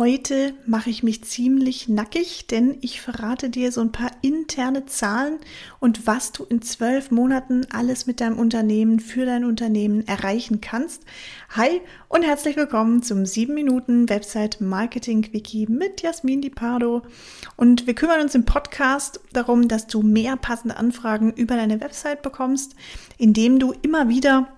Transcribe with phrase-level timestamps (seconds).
[0.00, 5.40] Heute mache ich mich ziemlich nackig, denn ich verrate dir so ein paar interne Zahlen
[5.78, 11.02] und was du in zwölf Monaten alles mit deinem Unternehmen für dein Unternehmen erreichen kannst.
[11.50, 17.02] Hi und herzlich willkommen zum 7 Minuten Website Marketing Wiki mit Jasmin Di Pardo.
[17.58, 22.22] Und wir kümmern uns im Podcast darum, dass du mehr passende Anfragen über deine Website
[22.22, 22.74] bekommst,
[23.18, 24.48] indem du immer wieder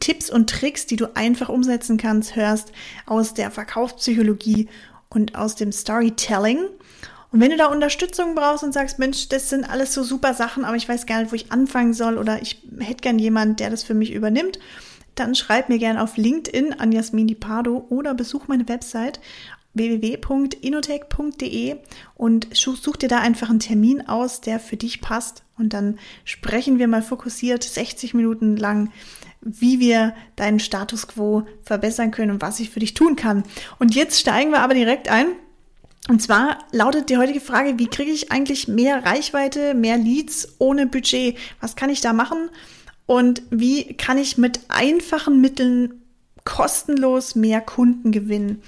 [0.00, 2.72] Tipps und Tricks, die du einfach umsetzen kannst, hörst
[3.06, 4.68] aus der Verkaufspsychologie
[5.08, 6.58] und aus dem Storytelling.
[7.30, 10.64] Und wenn du da Unterstützung brauchst und sagst, Mensch, das sind alles so super Sachen,
[10.64, 13.70] aber ich weiß gar nicht, wo ich anfangen soll oder ich hätte gern jemand, der
[13.70, 14.58] das für mich übernimmt,
[15.14, 19.20] dann schreib mir gerne auf LinkedIn an Jasmin Di Pardo oder besuch meine Website
[19.74, 21.76] www.inotech.de
[22.14, 25.44] und such dir da einfach einen Termin aus, der für dich passt.
[25.56, 28.90] Und dann sprechen wir mal fokussiert 60 Minuten lang
[29.42, 33.42] wie wir deinen Status quo verbessern können und was ich für dich tun kann.
[33.78, 35.26] Und jetzt steigen wir aber direkt ein.
[36.08, 40.86] Und zwar lautet die heutige Frage, wie kriege ich eigentlich mehr Reichweite, mehr Leads ohne
[40.86, 41.36] Budget?
[41.60, 42.50] Was kann ich da machen?
[43.06, 46.02] Und wie kann ich mit einfachen Mitteln
[46.44, 48.62] kostenlos mehr Kunden gewinnen?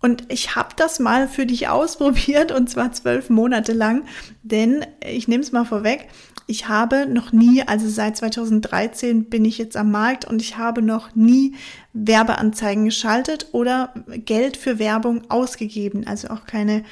[0.00, 4.04] Und ich habe das mal für dich ausprobiert und zwar zwölf Monate lang,
[4.42, 6.08] denn ich nehme es mal vorweg,
[6.50, 10.80] ich habe noch nie, also seit 2013 bin ich jetzt am Markt und ich habe
[10.80, 11.54] noch nie
[11.92, 13.92] Werbeanzeigen geschaltet oder
[14.24, 16.06] Geld für Werbung ausgegeben.
[16.06, 16.84] Also auch keine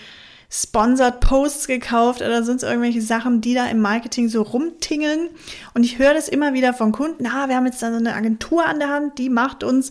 [0.50, 5.30] Sponsored Posts gekauft oder sonst irgendwelche Sachen, die da im Marketing so rumtingeln.
[5.72, 8.14] Und ich höre das immer wieder von Kunden, ah, wir haben jetzt da so eine
[8.14, 9.90] Agentur an der Hand, die macht uns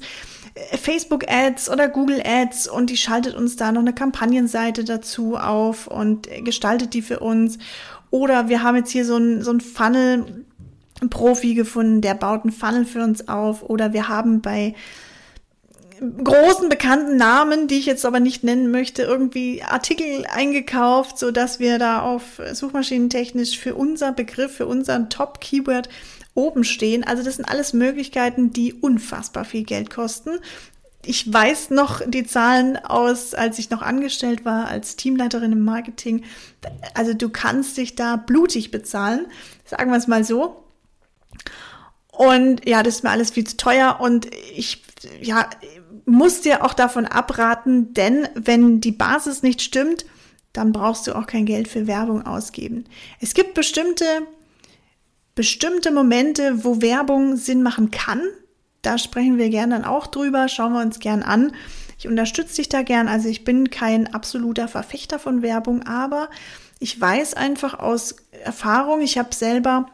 [0.54, 5.38] äh, Facebook Ads oder Google Ads und die schaltet uns da noch eine Kampagnenseite dazu
[5.38, 7.58] auf und gestaltet die für uns.
[8.09, 10.45] Oder wir haben jetzt hier so ein, so ein Funnel,
[11.09, 13.64] Profi gefunden, der baut einen Funnel für uns auf.
[13.64, 14.75] Oder wir haben bei
[16.23, 21.59] großen bekannten Namen, die ich jetzt aber nicht nennen möchte, irgendwie Artikel eingekauft, so dass
[21.59, 25.90] wir da auf Suchmaschinentechnisch für unser Begriff, für unseren Top-Keyword
[26.34, 27.03] oben stehen.
[27.03, 30.31] Also das sind alles Möglichkeiten, die unfassbar viel Geld kosten
[31.08, 36.24] ich weiß noch die Zahlen aus, als ich noch angestellt war als Teamleiterin im Marketing.
[36.94, 39.28] Also du kannst dich da blutig bezahlen,
[39.66, 40.64] sagen wir es mal so.
[42.10, 44.84] Und ja, das ist mir alles viel zu teuer und ich
[45.22, 45.50] ja,
[46.06, 50.06] muss dir auch davon abraten, denn wenn die Basis nicht stimmt,
[50.54, 52.86] dann brauchst du auch kein Geld für Werbung ausgeben.
[53.20, 54.06] Es gibt bestimmte
[55.36, 58.22] bestimmte Momente, wo Werbung Sinn machen kann,
[58.85, 61.53] da sprechen wir gern dann auch drüber, schauen wir uns gern an.
[61.97, 63.07] Ich unterstütze dich da gern.
[63.07, 66.29] Also ich bin kein absoluter Verfechter von Werbung, aber
[66.79, 69.88] ich weiß einfach aus Erfahrung, ich habe selber,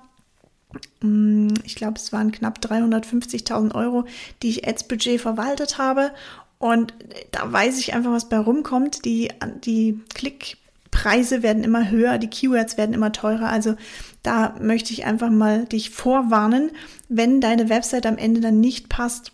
[1.02, 4.06] mm, ich glaube, es waren knapp 350.000 Euro,
[4.42, 6.12] die ich Ads-Budget verwaltet habe.
[6.58, 6.94] Und
[7.32, 9.06] da weiß ich einfach, was bei rumkommt.
[9.06, 9.30] Die,
[9.64, 10.58] die Klick,
[10.92, 13.50] Preise werden immer höher, die Keywords werden immer teurer.
[13.50, 13.76] Also
[14.24, 16.72] da möchte ich einfach mal dich vorwarnen,
[17.10, 19.32] wenn deine Website am Ende dann nicht passt,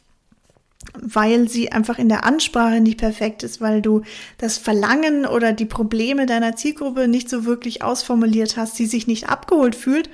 [0.94, 4.04] weil sie einfach in der Ansprache nicht perfekt ist, weil du
[4.38, 9.28] das Verlangen oder die Probleme deiner Zielgruppe nicht so wirklich ausformuliert hast, sie sich nicht
[9.28, 10.10] abgeholt fühlt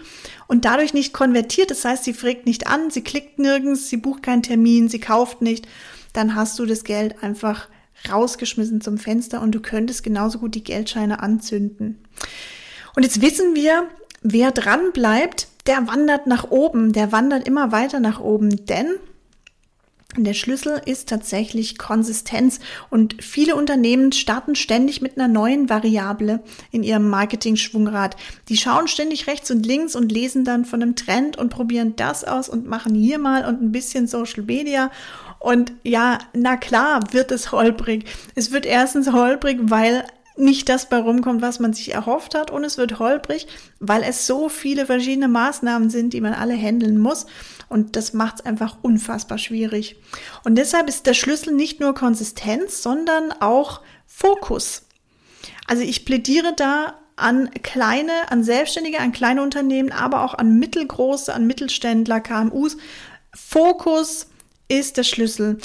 [0.48, 1.72] und dadurch nicht konvertiert.
[1.72, 5.42] Das heißt, sie fragt nicht an, sie klickt nirgends, sie bucht keinen Termin, sie kauft
[5.42, 5.68] nicht.
[6.14, 7.68] Dann hast du das Geld einfach
[8.12, 12.04] rausgeschmissen zum Fenster und du könntest genauso gut die Geldscheine anzünden.
[12.96, 13.88] Und jetzt wissen wir,
[14.22, 18.88] wer dran bleibt, der wandert nach oben, der wandert immer weiter nach oben, denn
[20.18, 22.60] der Schlüssel ist tatsächlich Konsistenz
[22.92, 28.16] und viele Unternehmen starten ständig mit einer neuen Variable in ihrem Marketing-Schwungrad.
[28.48, 32.24] Die schauen ständig rechts und links und lesen dann von einem Trend und probieren das
[32.24, 34.92] aus und machen hier mal und ein bisschen Social Media
[35.44, 38.06] und ja, na klar wird es holprig.
[38.34, 40.06] Es wird erstens holprig, weil
[40.38, 42.50] nicht das bei rumkommt, was man sich erhofft hat.
[42.50, 43.48] Und es wird holprig,
[43.82, 47.26] weil es so viele verschiedene Maßnahmen sind, die man alle handeln muss.
[47.68, 49.98] Und das macht es einfach unfassbar schwierig.
[50.46, 54.84] Und deshalb ist der Schlüssel nicht nur Konsistenz, sondern auch Fokus.
[55.68, 61.34] Also ich plädiere da an kleine, an Selbstständige, an kleine Unternehmen, aber auch an mittelgroße,
[61.34, 62.78] an Mittelständler, KMUs.
[63.36, 64.28] Fokus,
[64.68, 65.58] ist der Schlüssel.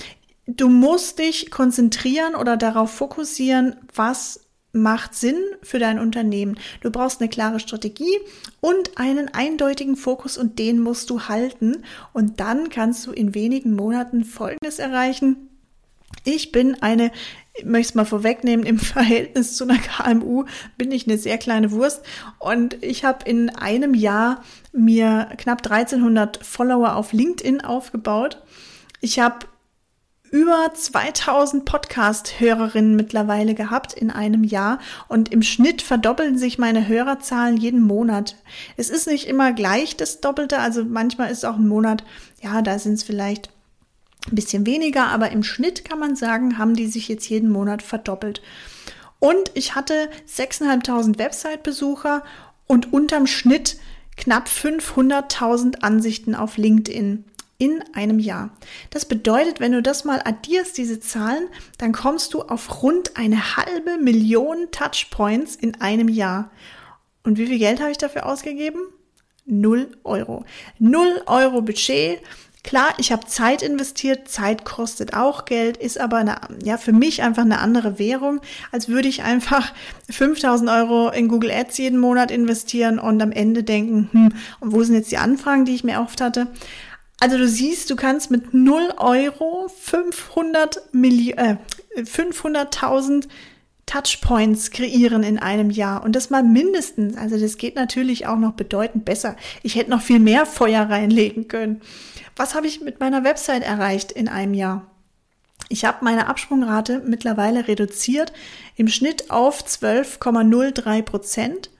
[0.46, 4.40] Du musst dich konzentrieren oder darauf fokussieren, was
[4.72, 6.58] macht Sinn für dein Unternehmen.
[6.80, 8.18] Du brauchst eine klare Strategie
[8.60, 11.84] und einen eindeutigen Fokus und den musst du halten.
[12.12, 15.48] Und dann kannst du in wenigen Monaten Folgendes erreichen.
[16.24, 17.10] Ich bin eine,
[17.54, 20.44] ich möchte es mal vorwegnehmen, im Verhältnis zu einer KMU
[20.76, 22.02] bin ich eine sehr kleine Wurst
[22.38, 24.42] und ich habe in einem Jahr
[24.72, 28.42] mir knapp 1300 Follower auf LinkedIn aufgebaut
[29.00, 29.46] ich habe
[30.30, 34.78] über 2000 Podcast-Hörerinnen mittlerweile gehabt in einem Jahr
[35.08, 38.36] und im Schnitt verdoppeln sich meine Hörerzahlen jeden Monat.
[38.76, 42.04] Es ist nicht immer gleich das Doppelte, also manchmal ist auch ein Monat,
[42.42, 43.50] ja, da sind es vielleicht
[44.26, 47.82] ein bisschen weniger, aber im Schnitt kann man sagen, haben die sich jetzt jeden Monat
[47.82, 48.42] verdoppelt.
[49.20, 52.22] Und ich hatte 6.500 Website-Besucher
[52.66, 53.78] und unterm Schnitt
[54.16, 57.24] knapp 500.000 Ansichten auf LinkedIn
[57.58, 58.50] in einem Jahr.
[58.90, 63.56] Das bedeutet, wenn du das mal addierst, diese Zahlen, dann kommst du auf rund eine
[63.56, 66.50] halbe Million Touchpoints in einem Jahr.
[67.24, 68.80] Und wie viel Geld habe ich dafür ausgegeben?
[69.44, 70.44] Null Euro.
[70.78, 72.20] Null Euro Budget.
[72.62, 77.22] Klar, ich habe Zeit investiert, Zeit kostet auch Geld, ist aber eine, ja, für mich
[77.22, 78.40] einfach eine andere Währung,
[78.72, 79.72] als würde ich einfach
[80.10, 84.82] 5000 Euro in Google Ads jeden Monat investieren und am Ende denken, hm, und wo
[84.82, 86.48] sind jetzt die Anfragen, die ich mir oft hatte?
[87.20, 91.56] Also du siehst, du kannst mit 0 Euro 500 äh,
[91.96, 93.26] 500.000
[93.86, 97.16] Touchpoints kreieren in einem Jahr und das mal mindestens.
[97.16, 99.34] Also das geht natürlich auch noch bedeutend besser.
[99.62, 101.80] Ich hätte noch viel mehr Feuer reinlegen können.
[102.36, 104.86] Was habe ich mit meiner Website erreicht in einem Jahr?
[105.70, 108.32] Ich habe meine Absprungrate mittlerweile reduziert
[108.76, 111.70] im Schnitt auf 12,03 Prozent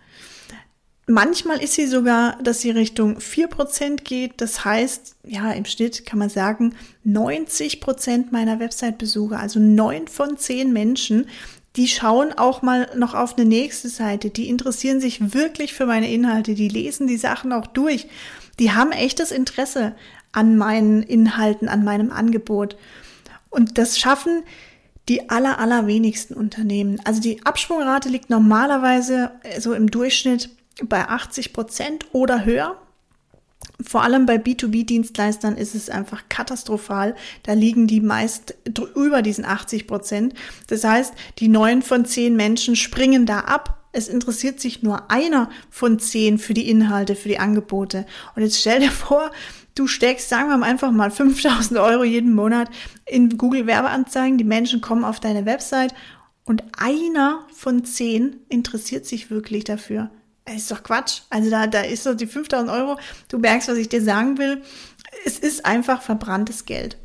[1.11, 4.43] Manchmal ist sie sogar, dass sie Richtung 4% geht.
[4.43, 6.75] Das heißt, ja, im Schnitt kann man sagen,
[7.07, 11.27] 90% meiner Website-Besucher, also 9 von 10 Menschen,
[11.77, 14.29] die schauen auch mal noch auf eine nächste Seite.
[14.29, 16.55] Die interessieren sich wirklich für meine Inhalte.
[16.55, 18.07] Die lesen die Sachen auch durch.
[18.59, 19.95] Die haben echtes Interesse
[20.33, 22.77] an meinen Inhalten, an meinem Angebot.
[23.49, 24.43] Und das schaffen
[25.09, 27.01] die aller, allerwenigsten Unternehmen.
[27.05, 30.51] Also die Absprungrate liegt normalerweise so im Durchschnitt
[30.85, 32.77] bei 80 Prozent oder höher.
[33.81, 37.15] Vor allem bei B2B-Dienstleistern ist es einfach katastrophal.
[37.45, 38.57] Da liegen die meist
[38.97, 40.35] über diesen 80 Prozent.
[40.67, 43.79] Das heißt, die neun von zehn Menschen springen da ab.
[43.93, 48.05] Es interessiert sich nur einer von zehn für die Inhalte, für die Angebote.
[48.35, 49.31] Und jetzt stell dir vor,
[49.75, 52.69] du steckst, sagen wir mal einfach mal 5000 Euro jeden Monat
[53.07, 54.39] in Google Werbeanzeigen.
[54.39, 55.95] Die Menschen kommen auf deine Website
[56.45, 60.11] und einer von zehn interessiert sich wirklich dafür
[60.53, 61.23] ist doch Quatsch.
[61.31, 62.99] Also da, da ist so die 5000 Euro.
[63.29, 64.63] Du merkst, was ich dir sagen will.
[65.25, 66.97] Es ist einfach verbranntes Geld.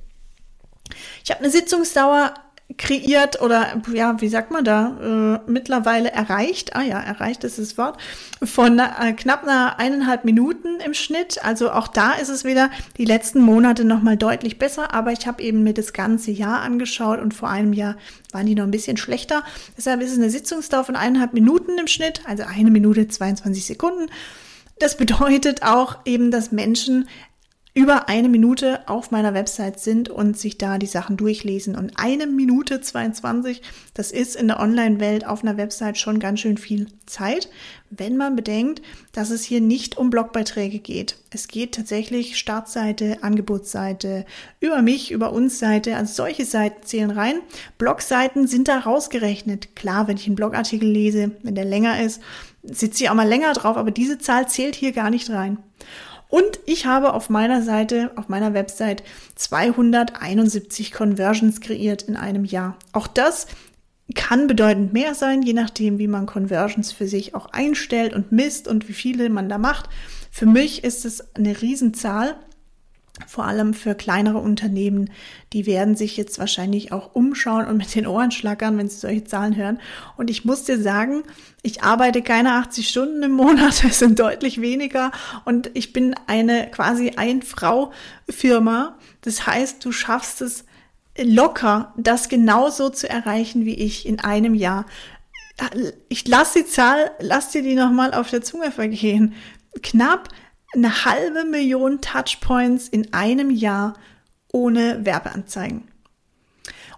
[1.23, 2.33] Ich habe eine Sitzungsdauer
[2.77, 7.77] kreiert oder ja, wie sagt man da, äh, mittlerweile erreicht, ah ja, erreicht ist das
[7.77, 7.97] Wort,
[8.41, 11.43] von äh, knapp einer eineinhalb Minuten im Schnitt.
[11.43, 15.43] Also auch da ist es wieder die letzten Monate nochmal deutlich besser, aber ich habe
[15.43, 17.95] eben mir das ganze Jahr angeschaut und vor einem Jahr
[18.31, 19.43] waren die noch ein bisschen schlechter.
[19.77, 24.09] Deshalb ist es eine Sitzungsdauer von eineinhalb Minuten im Schnitt, also eine Minute 22 Sekunden.
[24.79, 27.07] Das bedeutet auch eben, dass Menschen
[27.75, 31.75] über eine Minute auf meiner Website sind und sich da die Sachen durchlesen.
[31.75, 33.63] Und eine Minute 22,
[33.95, 37.49] das ist in der Online-Welt auf einer Website schon ganz schön viel Zeit,
[37.89, 41.17] wenn man bedenkt, dass es hier nicht um Blogbeiträge geht.
[41.31, 44.25] Es geht tatsächlich Startseite, Angebotsseite,
[44.59, 47.37] über mich, über uns Seite, also solche Seiten zählen rein.
[47.79, 49.75] Blogseiten sind da rausgerechnet.
[49.75, 52.21] Klar, wenn ich einen Blogartikel lese, wenn der länger ist,
[52.61, 55.57] sitze ich auch mal länger drauf, aber diese Zahl zählt hier gar nicht rein.
[56.33, 59.03] Und ich habe auf meiner Seite, auf meiner Website
[59.35, 62.75] 271 Conversions kreiert in einem Jahr.
[62.91, 63.45] Auch das
[64.15, 68.67] kann bedeutend mehr sein, je nachdem, wie man Conversions für sich auch einstellt und misst
[68.67, 69.91] und wie viele man da macht.
[70.31, 72.35] Für mich ist es eine Riesenzahl
[73.27, 75.11] vor allem für kleinere Unternehmen,
[75.53, 79.23] die werden sich jetzt wahrscheinlich auch umschauen und mit den Ohren schlackern, wenn sie solche
[79.23, 79.79] Zahlen hören.
[80.17, 81.23] Und ich muss dir sagen,
[81.61, 85.11] ich arbeite keine 80 Stunden im Monat, es sind deutlich weniger
[85.45, 88.97] und ich bin eine quasi Ein-Frau-Firma.
[89.21, 90.65] Das heißt, du schaffst es
[91.17, 94.87] locker, das genauso zu erreichen wie ich in einem Jahr.
[96.09, 99.35] Ich lass die Zahl, lass dir die nochmal auf der Zunge vergehen.
[99.83, 100.29] Knapp
[100.73, 103.93] eine halbe Million Touchpoints in einem Jahr
[104.51, 105.87] ohne Werbeanzeigen.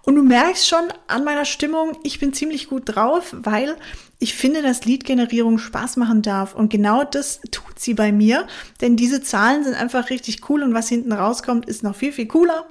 [0.04, 3.76] Und du merkst schon an meiner Stimmung, ich bin ziemlich gut drauf, weil
[4.20, 6.54] ich finde, dass Lead-Generierung Spaß machen darf.
[6.54, 8.46] Und genau das tut sie bei mir,
[8.82, 12.28] denn diese Zahlen sind einfach richtig cool und was hinten rauskommt, ist noch viel, viel
[12.28, 12.68] cooler.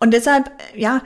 [0.00, 1.02] Und deshalb, ja,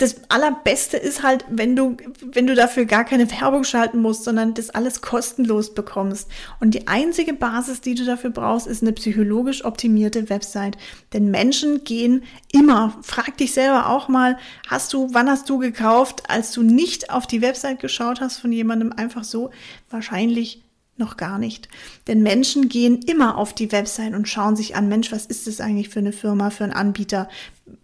[0.00, 4.54] das Allerbeste ist halt, wenn du, wenn du dafür gar keine Werbung schalten musst, sondern
[4.54, 6.30] das alles kostenlos bekommst.
[6.58, 10.78] Und die einzige Basis, die du dafür brauchst, ist eine psychologisch optimierte Website.
[11.12, 12.96] Denn Menschen gehen immer.
[13.02, 14.38] Frag dich selber auch mal,
[14.68, 18.52] hast du, wann hast du gekauft, als du nicht auf die Website geschaut hast von
[18.52, 19.50] jemandem einfach so?
[19.90, 20.62] Wahrscheinlich
[21.00, 21.68] noch gar nicht.
[22.06, 25.60] Denn Menschen gehen immer auf die Website und schauen sich an, Mensch, was ist das
[25.60, 27.28] eigentlich für eine Firma, für einen Anbieter?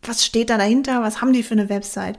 [0.02, 1.02] Was steht da dahinter?
[1.02, 2.18] Was haben die für eine Website?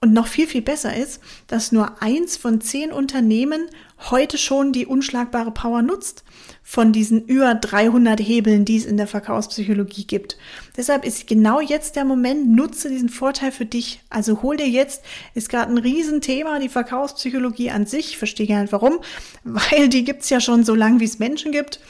[0.00, 3.68] Und noch viel, viel besser ist, dass nur eins von zehn Unternehmen
[4.10, 6.22] heute schon die unschlagbare Power nutzt
[6.62, 10.38] von diesen über 300 Hebeln, die es in der Verkaufspsychologie gibt.
[10.76, 14.00] Deshalb ist genau jetzt der Moment, nutze diesen Vorteil für dich.
[14.08, 15.02] Also hol dir jetzt,
[15.34, 18.10] ist gerade ein Riesenthema, die Verkaufspsychologie an sich.
[18.10, 19.00] Ich verstehe gar nicht warum,
[19.42, 21.80] weil die gibt's ja schon so lange, wie es Menschen gibt.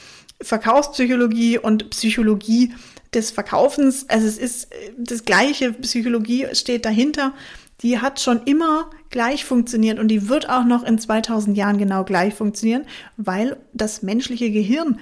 [0.41, 2.73] Verkaufspsychologie und Psychologie
[3.13, 4.09] des Verkaufens.
[4.09, 7.35] Also es ist das gleiche, Psychologie steht dahinter
[7.83, 12.05] die hat schon immer gleich funktioniert und die wird auch noch in 2000 Jahren genau
[12.05, 12.85] gleich funktionieren,
[13.17, 14.99] weil das menschliche Gehirn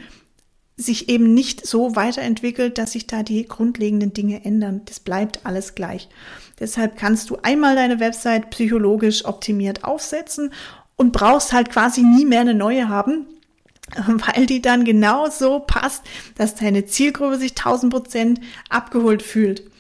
[0.77, 4.83] sich eben nicht so weiterentwickelt, dass sich da die grundlegenden Dinge ändern.
[4.85, 6.09] Das bleibt alles gleich.
[6.61, 10.53] Deshalb kannst du einmal deine Website psychologisch optimiert aufsetzen
[10.97, 13.27] und brauchst halt quasi nie mehr eine neue haben,
[14.07, 16.03] weil die dann genau so passt,
[16.37, 19.71] dass deine Zielgruppe sich 1000 Prozent abgeholt fühlt.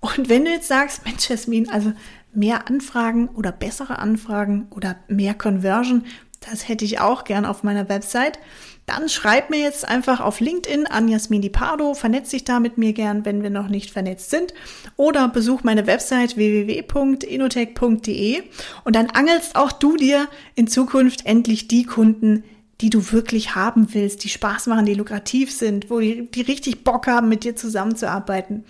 [0.00, 1.92] Und wenn du jetzt sagst, Mensch, Jasmin, also
[2.36, 6.04] mehr Anfragen oder bessere Anfragen oder mehr Conversion,
[6.40, 8.38] das hätte ich auch gern auf meiner Website,
[8.86, 12.78] dann schreib mir jetzt einfach auf LinkedIn an Jasmin Di Pardo, vernetz dich da mit
[12.78, 14.54] mir gern, wenn wir noch nicht vernetzt sind,
[14.96, 18.42] oder besuch meine Website www.inotech.de
[18.84, 22.44] und dann angelst auch du dir in Zukunft endlich die Kunden,
[22.80, 26.84] die du wirklich haben willst, die Spaß machen, die lukrativ sind, wo die, die richtig
[26.84, 28.62] Bock haben, mit dir zusammenzuarbeiten.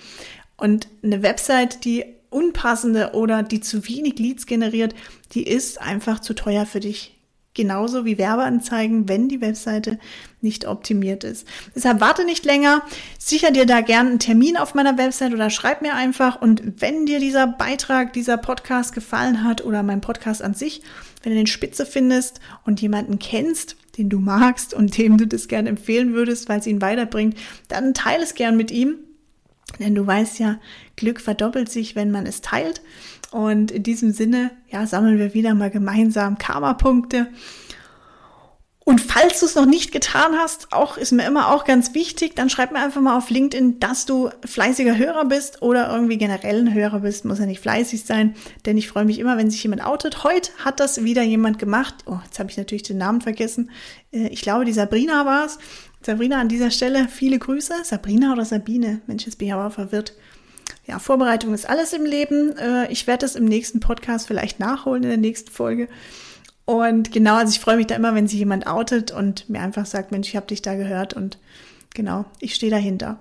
[0.56, 4.94] Und eine Website, die unpassende oder die zu wenig Leads generiert,
[5.32, 7.14] die ist einfach zu teuer für dich.
[7.54, 9.98] Genauso wie Werbeanzeigen, wenn die Webseite
[10.42, 11.48] nicht optimiert ist.
[11.74, 12.82] Deshalb warte nicht länger,
[13.18, 16.42] sicher dir da gerne einen Termin auf meiner Website oder schreib mir einfach.
[16.42, 20.82] Und wenn dir dieser Beitrag, dieser Podcast gefallen hat oder mein Podcast an sich,
[21.22, 25.48] wenn du den Spitze findest und jemanden kennst, den du magst und dem du das
[25.48, 27.38] gerne empfehlen würdest, weil es ihn weiterbringt,
[27.68, 28.96] dann teile es gern mit ihm.
[29.78, 30.58] Denn du weißt ja,
[30.96, 32.82] Glück verdoppelt sich, wenn man es teilt.
[33.30, 37.28] Und in diesem Sinne, ja, sammeln wir wieder mal gemeinsam Karma-Punkte.
[38.88, 42.36] Und falls du es noch nicht getan hast, auch ist mir immer auch ganz wichtig,
[42.36, 46.60] dann schreib mir einfach mal auf LinkedIn, dass du fleißiger Hörer bist oder irgendwie generell
[46.60, 49.60] ein Hörer bist, muss ja nicht fleißig sein, denn ich freue mich immer, wenn sich
[49.60, 50.22] jemand outet.
[50.22, 51.96] Heute hat das wieder jemand gemacht.
[52.06, 53.72] Oh, jetzt habe ich natürlich den Namen vergessen.
[54.12, 55.58] Äh, ich glaube, die Sabrina war es.
[56.02, 57.74] Sabrina, an dieser Stelle viele Grüße.
[57.84, 59.00] Sabrina oder Sabine?
[59.06, 60.14] Mensch, jetzt bin ich aber verwirrt.
[60.86, 62.56] Ja, Vorbereitung ist alles im Leben.
[62.56, 65.88] Äh, ich werde das im nächsten Podcast vielleicht nachholen in der nächsten Folge.
[66.64, 69.86] Und genau, also ich freue mich da immer, wenn sich jemand outet und mir einfach
[69.86, 71.38] sagt, Mensch, ich habe dich da gehört und
[71.94, 73.20] genau, ich stehe dahinter.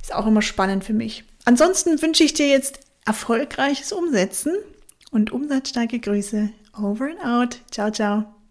[0.00, 1.24] Ist auch immer spannend für mich.
[1.44, 4.54] Ansonsten wünsche ich dir jetzt erfolgreiches Umsetzen
[5.10, 6.50] und umsatzstarke Grüße.
[6.78, 7.60] Over and out.
[7.70, 8.41] Ciao, ciao.